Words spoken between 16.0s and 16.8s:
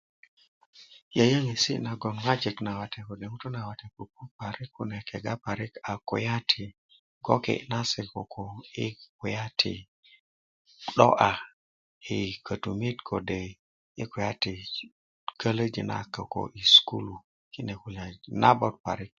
se koko i